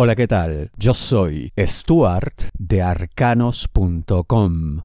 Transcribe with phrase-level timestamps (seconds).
[0.00, 0.70] Hola, ¿qué tal?
[0.76, 4.82] Yo soy Stuart de arcanos.com.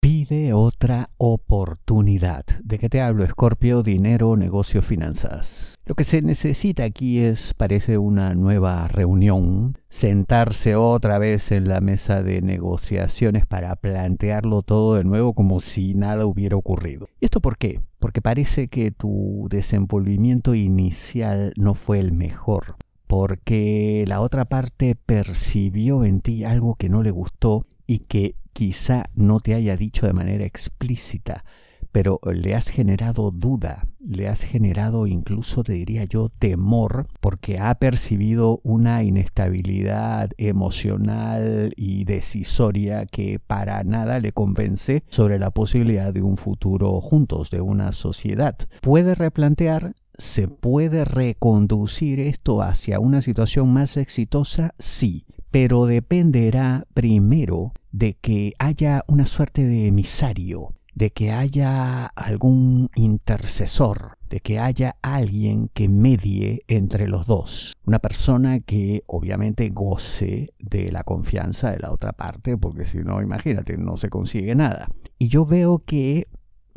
[0.00, 2.46] Pide otra oportunidad.
[2.64, 3.22] ¿De qué te hablo?
[3.22, 5.74] Escorpio, dinero, negocio, finanzas.
[5.84, 11.82] Lo que se necesita aquí es, parece, una nueva reunión, sentarse otra vez en la
[11.82, 17.10] mesa de negociaciones para plantearlo todo de nuevo como si nada hubiera ocurrido.
[17.20, 17.82] ¿Y esto por qué?
[17.98, 22.76] Porque parece que tu desenvolvimiento inicial no fue el mejor
[23.08, 29.06] porque la otra parte percibió en ti algo que no le gustó y que quizá
[29.14, 31.44] no te haya dicho de manera explícita,
[31.90, 37.74] pero le has generado duda, le has generado incluso, te diría yo, temor, porque ha
[37.74, 46.22] percibido una inestabilidad emocional y decisoria que para nada le convence sobre la posibilidad de
[46.22, 48.56] un futuro juntos, de una sociedad.
[48.80, 54.74] Puede replantear ¿Se puede reconducir esto hacia una situación más exitosa?
[54.80, 62.90] Sí, pero dependerá primero de que haya una suerte de emisario, de que haya algún
[62.94, 67.74] intercesor, de que haya alguien que medie entre los dos.
[67.84, 73.22] Una persona que obviamente goce de la confianza de la otra parte, porque si no,
[73.22, 74.88] imagínate, no se consigue nada.
[75.18, 76.28] Y yo veo que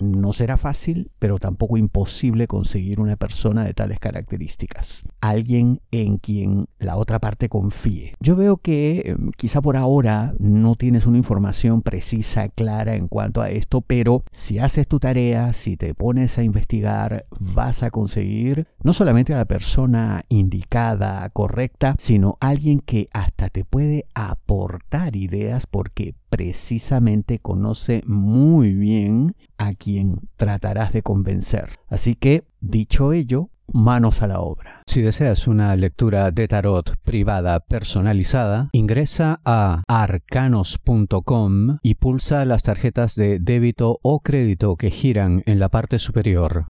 [0.02, 5.04] no será fácil, pero tampoco imposible conseguir una persona de tales características.
[5.22, 8.16] Alguien en quien la otra parte confíe.
[8.20, 13.42] Yo veo que em, quizá por ahora no tienes una información precisa, clara en cuanto
[13.42, 18.68] a esto, pero si haces tu tarea, si te pones a investigar, vas a conseguir
[18.84, 25.68] no solamente a la persona indicada, correcta, sino alguien que hasta te puede aportar ideas
[25.68, 29.91] porque precisamente conoce muy bien a quien
[30.36, 31.70] tratarás de convencer.
[31.88, 34.84] Así que, dicho ello, manos a la obra.
[34.86, 43.16] Si deseas una lectura de tarot privada personalizada, ingresa a arcanos.com y pulsa las tarjetas
[43.16, 46.68] de débito o crédito que giran en la parte superior.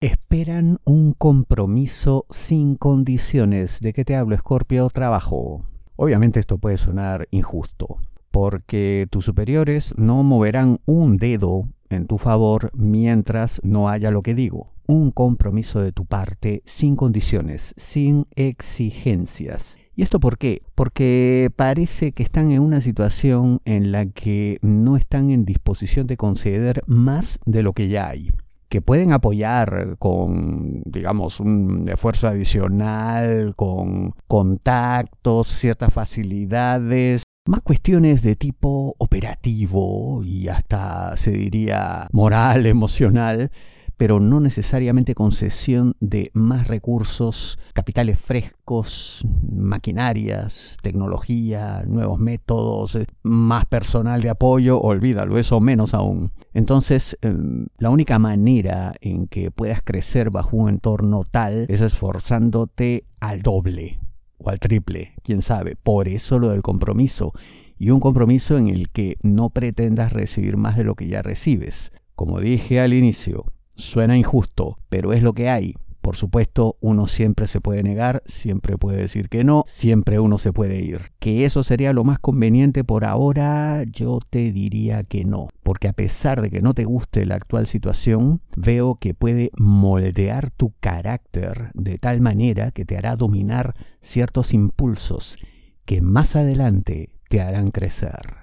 [0.00, 3.80] Esperan un compromiso sin condiciones.
[3.80, 4.90] ¿De qué te hablo, Escorpio?
[4.90, 5.64] Trabajo.
[5.94, 8.00] Obviamente esto puede sonar injusto,
[8.32, 14.34] porque tus superiores no moverán un dedo en tu favor mientras no haya lo que
[14.34, 19.76] digo, un compromiso de tu parte sin condiciones, sin exigencias.
[19.94, 20.62] ¿Y esto por qué?
[20.74, 26.16] Porque parece que están en una situación en la que no están en disposición de
[26.16, 28.32] conceder más de lo que ya hay
[28.70, 38.36] que pueden apoyar con, digamos, un esfuerzo adicional, con contactos, ciertas facilidades, más cuestiones de
[38.36, 43.50] tipo operativo y hasta se diría moral, emocional,
[43.96, 53.66] pero no necesariamente concesión de más recursos, capitales frescos, maquinarias, tecnología, nuevos métodos, eh, más
[53.66, 56.32] personal de apoyo, olvídalo, eso menos aún.
[56.54, 63.04] Entonces, em, la única manera en que puedas crecer bajo un entorno tal es esforzándote
[63.20, 64.01] al doble
[64.42, 65.76] o al triple, quién sabe.
[65.76, 67.32] Por eso lo del compromiso.
[67.78, 71.92] Y un compromiso en el que no pretendas recibir más de lo que ya recibes.
[72.14, 75.74] Como dije al inicio, Suena injusto, pero es lo que hay.
[76.02, 80.52] Por supuesto, uno siempre se puede negar, siempre puede decir que no, siempre uno se
[80.52, 81.12] puede ir.
[81.20, 85.92] Que eso sería lo más conveniente por ahora, yo te diría que no, porque a
[85.92, 91.70] pesar de que no te guste la actual situación, veo que puede moldear tu carácter
[91.74, 95.38] de tal manera que te hará dominar ciertos impulsos
[95.84, 98.41] que más adelante te harán crecer.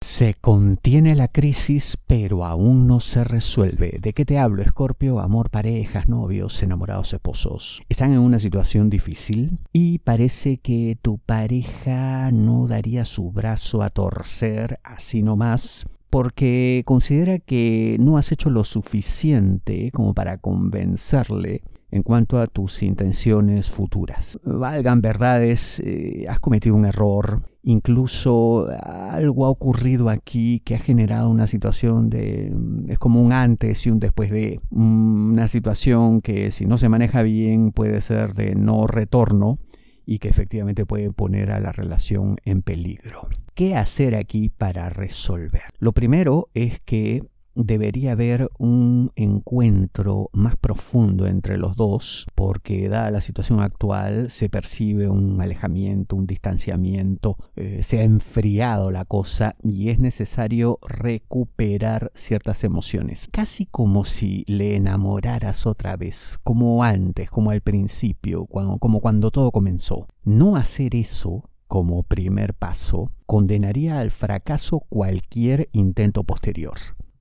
[0.00, 3.98] Se contiene la crisis, pero aún no se resuelve.
[4.00, 5.20] ¿De qué te hablo, Escorpio?
[5.20, 7.82] Amor, parejas, novios, enamorados, esposos.
[7.88, 13.90] Están en una situación difícil y parece que tu pareja no daría su brazo a
[13.90, 21.62] torcer así nomás porque considera que no has hecho lo suficiente como para convencerle
[21.96, 24.38] en cuanto a tus intenciones futuras.
[24.44, 31.28] Valgan verdades, eh, has cometido un error, incluso algo ha ocurrido aquí que ha generado
[31.30, 36.20] una situación de, mm, es como un antes y un después de, mm, una situación
[36.20, 39.58] que si no se maneja bien puede ser de no retorno
[40.04, 43.20] y que efectivamente puede poner a la relación en peligro.
[43.54, 45.62] ¿Qué hacer aquí para resolver?
[45.78, 47.22] Lo primero es que
[47.56, 54.48] debería haber un encuentro más profundo entre los dos, porque dada la situación actual se
[54.48, 62.12] percibe un alejamiento, un distanciamiento, eh, se ha enfriado la cosa y es necesario recuperar
[62.14, 69.00] ciertas emociones, casi como si le enamoraras otra vez, como antes, como al principio, como
[69.00, 70.06] cuando todo comenzó.
[70.24, 76.76] No hacer eso como primer paso condenaría al fracaso cualquier intento posterior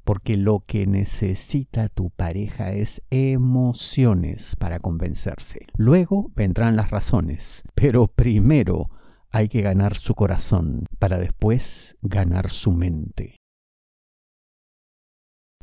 [0.05, 5.65] porque lo que necesita tu pareja es emociones para convencerse.
[5.75, 8.89] Luego vendrán las razones, pero primero
[9.31, 13.35] hay que ganar su corazón para después ganar su mente.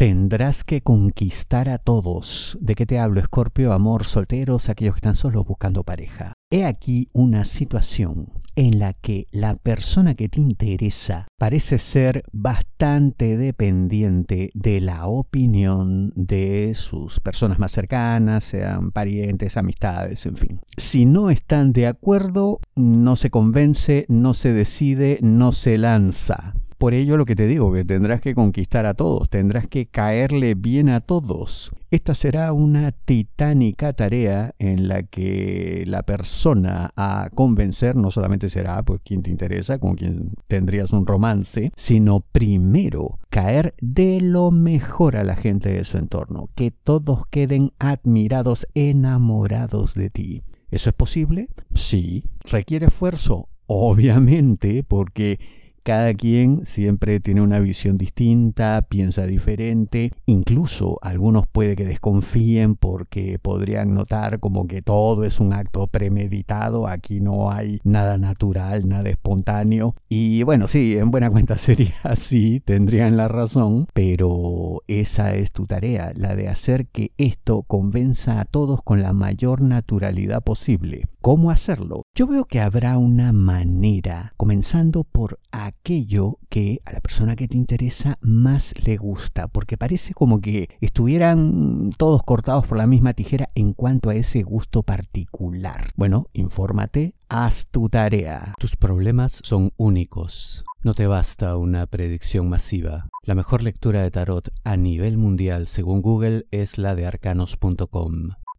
[0.03, 2.59] Tendrás que conquistar a todos.
[2.61, 3.73] ¿De qué te hablo, Escorpio?
[3.73, 6.33] Amor, solteros, aquellos que están solos buscando pareja.
[6.51, 13.37] He aquí una situación en la que la persona que te interesa parece ser bastante
[13.37, 20.61] dependiente de la opinión de sus personas más cercanas, sean parientes, amistades, en fin.
[20.79, 26.95] Si no están de acuerdo, no se convence, no se decide, no se lanza por
[26.95, 30.89] ello lo que te digo, que tendrás que conquistar a todos, tendrás que caerle bien
[30.89, 31.71] a todos.
[31.93, 38.83] Esta será una titánica tarea en la que la persona a convencer no solamente será
[38.83, 45.17] pues quien te interesa, con quien tendrías un romance, sino primero caer de lo mejor
[45.17, 50.43] a la gente de su entorno, que todos queden admirados, enamorados de ti.
[50.73, 51.47] ¿Eso es posible?
[51.75, 52.25] Sí.
[52.51, 53.49] ¿Requiere esfuerzo?
[53.67, 55.39] Obviamente, porque
[55.83, 63.39] cada quien siempre tiene una visión distinta, piensa diferente, incluso algunos puede que desconfíen porque
[63.41, 69.09] podrían notar como que todo es un acto premeditado, aquí no hay nada natural, nada
[69.11, 69.95] espontáneo.
[70.09, 75.67] Y bueno, sí, en buena cuenta sería así, tendrían la razón, pero esa es tu
[75.67, 81.07] tarea, la de hacer que esto convenza a todos con la mayor naturalidad posible.
[81.23, 82.03] ¿Cómo hacerlo?
[82.17, 87.57] Yo veo que habrá una manera, comenzando por aquello que a la persona que te
[87.57, 93.51] interesa más le gusta, porque parece como que estuvieran todos cortados por la misma tijera
[93.55, 95.93] en cuanto a ese gusto particular.
[95.95, 98.55] Bueno, infórmate, haz tu tarea.
[98.59, 100.65] Tus problemas son únicos.
[100.83, 103.07] No te basta una predicción masiva.
[103.23, 108.31] La mejor lectura de tarot a nivel mundial según Google es la de arcanos.com.